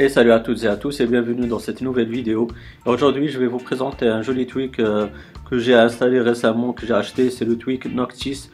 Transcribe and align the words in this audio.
Et 0.00 0.08
salut 0.08 0.30
à 0.30 0.38
toutes 0.38 0.62
et 0.62 0.68
à 0.68 0.76
tous 0.76 1.00
et 1.00 1.06
bienvenue 1.06 1.48
dans 1.48 1.58
cette 1.58 1.80
nouvelle 1.80 2.08
vidéo. 2.08 2.46
Aujourd'hui 2.86 3.30
je 3.30 3.40
vais 3.40 3.48
vous 3.48 3.58
présenter 3.58 4.06
un 4.06 4.22
joli 4.22 4.46
tweak 4.46 4.78
euh, 4.78 5.08
que 5.50 5.58
j'ai 5.58 5.74
installé 5.74 6.20
récemment, 6.20 6.72
que 6.72 6.86
j'ai 6.86 6.94
acheté, 6.94 7.30
c'est 7.30 7.44
le 7.44 7.58
tweak 7.58 7.86
Noctis. 7.86 8.48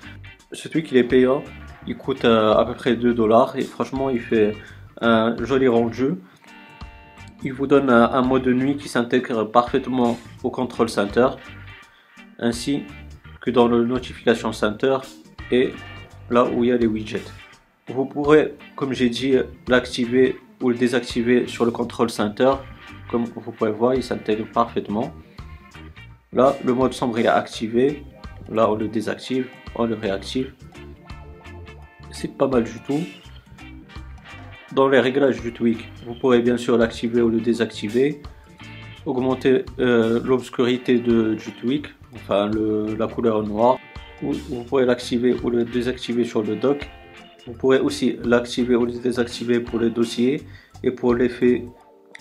Ce 0.53 0.69
tweak 0.69 0.91
il 0.91 0.97
est 0.97 1.05
payant, 1.05 1.45
il 1.87 1.99
coûte 1.99 2.25
euh, 2.25 2.55
à 2.55 2.65
peu 2.65 2.73
près 2.73 2.97
2 2.97 3.13
dollars 3.13 3.57
et 3.57 3.61
franchement 3.61 4.09
il 4.09 4.21
fait 4.21 4.57
un 5.03 5.37
joli 5.45 5.69
rendu. 5.69 6.15
Il 7.43 7.53
vous 7.53 7.67
donne 7.67 7.91
un, 7.91 8.23
mode 8.23 8.45
de 8.45 8.55
nuit 8.55 8.79
qui 8.79 8.89
s'intègre 8.89 9.45
parfaitement 9.45 10.19
au 10.43 10.49
Control 10.49 10.89
Center 10.89 11.29
ainsi 12.39 12.85
que 13.43 13.51
dans 13.51 13.69
le 13.69 13.85
Notification 13.85 14.55
Center 14.55 14.97
et 15.51 15.75
là 16.31 16.47
où 16.47 16.65
il 16.65 16.71
y 16.71 16.73
a 16.73 16.79
les 16.79 16.87
widgets. 16.87 17.21
Vous 17.89 18.07
pourrez, 18.07 18.55
comme 18.77 18.95
j'ai 18.95 19.11
dit, 19.11 19.35
l'activer 19.69 20.39
ou 20.65 20.71
le 20.71 20.77
désactiver 20.77 21.47
sur 21.47 21.67
le 21.67 21.71
Control 21.71 22.09
Center. 22.09 22.55
Comme 23.11 23.25
vous 23.25 23.53
pouvez 23.53 23.71
voir, 23.71 23.95
il 23.95 24.03
s'intègre 24.03 24.47
parfaitement. 24.51 25.13
Là, 26.33 26.57
le 26.65 26.73
mode 26.73 26.95
sombre 26.95 27.19
est 27.19 27.27
activé. 27.27 28.03
Là, 28.51 28.71
on 28.71 28.75
le 28.75 28.89
désactive, 28.89 29.47
on 29.77 29.85
le 29.85 29.95
réactive. 29.95 30.55
C'est 32.11 32.35
pas 32.37 32.49
mal 32.49 32.65
du 32.65 32.81
tout. 32.87 33.01
Dans 34.73 34.89
les 34.89 35.01
réglages 35.01 35.41
du 35.43 35.53
tweak, 35.53 35.87
vous 36.07 36.15
pourrez 36.15 36.41
bien 36.41 36.57
sûr 36.57 36.79
l'activer 36.79 37.21
ou 37.21 37.29
le 37.29 37.41
désactiver. 37.41 38.23
Augmenter 39.05 39.67
euh, 39.79 40.21
l'obscurité 40.25 40.99
du 40.99 41.53
tweak, 41.61 41.89
enfin 42.15 42.51
la 42.99 43.07
couleur 43.07 43.43
noire. 43.43 43.79
Vous 44.23 44.65
pourrez 44.65 44.87
l'activer 44.87 45.37
ou 45.43 45.51
le 45.51 45.65
désactiver 45.65 46.25
sur 46.25 46.43
le 46.43 46.57
dock 46.57 46.89
vous 47.47 47.53
pourrez 47.53 47.81
aussi 47.81 48.17
l'activer 48.25 48.77
ou 48.77 48.87
le 48.87 48.93
désactiver 48.93 49.61
pour 49.61 49.79
le 49.79 49.91
dossier 49.91 50.43
et 50.83 50.91
pour 50.91 51.15
l'effet 51.15 51.65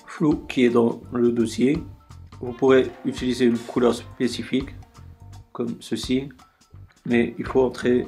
flou 0.05 0.45
qui 0.47 0.65
est 0.65 0.69
dans 0.69 1.01
le 1.13 1.31
dossier. 1.31 1.77
Vous 2.41 2.51
pourrez 2.51 2.87
utiliser 3.05 3.45
une 3.45 3.57
couleur 3.57 3.93
spécifique 3.95 4.69
comme 5.53 5.75
ceci, 5.79 6.29
mais 7.05 7.33
il 7.37 7.45
faut 7.45 7.61
entrer 7.61 8.05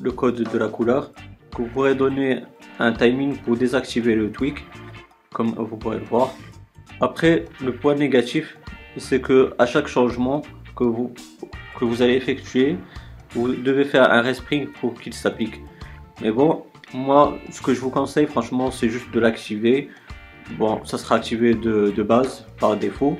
le 0.00 0.12
code 0.12 0.42
de 0.42 0.58
la 0.58 0.68
couleur. 0.68 1.12
Vous 1.56 1.66
pourrez 1.66 1.94
donner 1.94 2.42
un 2.78 2.92
timing 2.92 3.36
pour 3.38 3.56
désactiver 3.56 4.14
le 4.14 4.30
tweak, 4.30 4.64
comme 5.32 5.50
vous 5.50 5.76
pourrez 5.76 5.98
le 5.98 6.04
voir. 6.04 6.34
Après, 7.00 7.46
le 7.62 7.74
point 7.74 7.94
négatif, 7.94 8.58
c'est 8.96 9.20
que 9.20 9.54
à 9.58 9.66
chaque 9.66 9.86
changement 9.86 10.42
que 10.76 10.84
vous, 10.84 11.12
que 11.78 11.84
vous 11.84 12.02
allez 12.02 12.14
effectuer, 12.14 12.76
vous 13.30 13.52
devez 13.54 13.84
faire 13.84 14.12
un 14.12 14.20
respring 14.20 14.68
pour 14.80 14.94
qu'il 14.94 15.14
s'applique. 15.14 15.60
Mais 16.20 16.30
bon, 16.30 16.64
moi, 16.92 17.38
ce 17.50 17.60
que 17.60 17.74
je 17.74 17.80
vous 17.80 17.90
conseille, 17.90 18.26
franchement, 18.26 18.70
c'est 18.70 18.88
juste 18.88 19.10
de 19.12 19.20
l'activer. 19.20 19.88
Bon, 20.58 20.84
ça 20.84 20.98
sera 20.98 21.16
activé 21.16 21.54
de, 21.54 22.02
base, 22.02 22.46
par 22.58 22.76
défaut. 22.76 23.18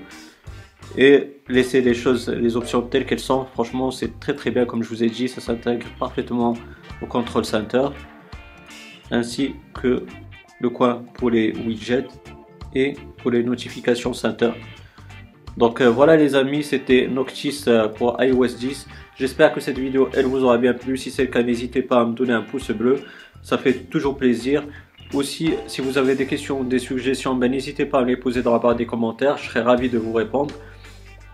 Et 0.97 1.41
laisser 1.49 1.81
les 1.81 1.95
choses, 1.95 2.29
les 2.29 2.57
options 2.57 2.83
telles 2.83 3.07
qu'elles 3.07 3.19
sont. 3.19 3.47
Franchement, 3.47 3.91
c'est 3.91 4.21
très 4.21 4.35
très 4.35 4.51
bien, 4.51 4.65
comme 4.65 4.83
je 4.83 4.89
vous 4.89 5.03
ai 5.03 5.11
dit, 5.11 5.29
ça 5.29 5.41
s'intègre 5.41 5.87
parfaitement 5.99 6.55
au 7.03 7.07
Control 7.07 7.45
Center. 7.45 7.89
Ainsi 9.11 9.55
que 9.73 10.05
le 10.61 10.71
coin 10.71 11.03
pour 11.15 11.31
les 11.31 11.53
widgets 11.67 12.07
et 12.75 12.95
pour 13.19 13.31
les 13.31 13.43
notifications 13.43 14.13
center. 14.13 14.53
Donc 15.57 15.81
euh, 15.81 15.89
voilà 15.89 16.17
les 16.17 16.35
amis, 16.35 16.65
c'était 16.65 17.07
Noctis 17.07 17.65
euh, 17.69 17.89
pour 17.89 18.17
iOS 18.21 18.57
10. 18.59 18.89
J'espère 19.17 19.53
que 19.53 19.61
cette 19.61 19.79
vidéo 19.79 20.09
elle 20.15 20.27
vous 20.27 20.43
aura 20.43 20.59
bien 20.59 20.75
plu. 20.75 20.97
Si 20.97 21.11
c'est 21.11 21.23
le 21.23 21.29
cas, 21.29 21.43
n'hésitez 21.43 21.83
pas 21.83 22.01
à 22.01 22.05
me 22.05 22.13
donner 22.13 22.33
un 22.33 22.43
pouce 22.43 22.71
bleu. 22.71 22.97
Ça 23.43 23.59
fait 23.59 23.75
toujours 23.75 24.17
plaisir. 24.17 24.65
Aussi, 25.13 25.53
si 25.69 25.81
vous 25.81 25.97
avez 25.97 26.17
des 26.17 26.27
questions 26.27 26.61
ou 26.61 26.65
des 26.65 26.81
suggestions, 26.81 27.37
ben, 27.37 27.51
n'hésitez 27.51 27.85
pas 27.87 27.99
à 27.99 28.03
me 28.03 28.09
les 28.09 28.17
poser 28.17 28.43
dans 28.43 28.53
la 28.53 28.59
barre 28.59 28.75
des 28.75 28.87
commentaires. 28.87 29.37
Je 29.39 29.49
serai 29.49 29.61
ravi 29.61 29.89
de 29.89 29.99
vous 29.99 30.13
répondre. 30.13 30.55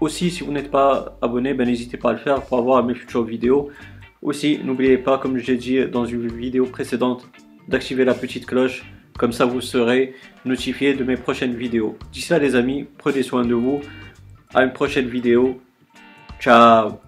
Aussi, 0.00 0.30
si 0.30 0.42
vous 0.44 0.52
n'êtes 0.52 0.70
pas 0.70 1.16
abonné, 1.22 1.54
ben, 1.54 1.66
n'hésitez 1.66 1.96
pas 1.96 2.10
à 2.10 2.12
le 2.12 2.18
faire 2.18 2.42
pour 2.42 2.58
avoir 2.58 2.84
mes 2.84 2.94
futures 2.94 3.24
vidéos. 3.24 3.70
Aussi, 4.20 4.60
n'oubliez 4.62 4.98
pas, 4.98 5.16
comme 5.16 5.38
j'ai 5.38 5.56
dit 5.56 5.86
dans 5.86 6.04
une 6.04 6.26
vidéo 6.28 6.66
précédente, 6.66 7.26
d'activer 7.68 8.04
la 8.04 8.12
petite 8.12 8.44
cloche. 8.44 8.84
Comme 9.18 9.32
ça, 9.32 9.46
vous 9.46 9.62
serez 9.62 10.14
notifié 10.44 10.92
de 10.92 11.04
mes 11.04 11.16
prochaines 11.16 11.54
vidéos. 11.54 11.96
D'ici 12.12 12.32
là, 12.32 12.38
les 12.38 12.56
amis, 12.56 12.86
prenez 12.98 13.22
soin 13.22 13.46
de 13.46 13.54
vous. 13.54 13.80
À 14.54 14.64
une 14.64 14.72
prochaine 14.72 15.08
vidéo. 15.08 15.60
Ciao 16.40 17.00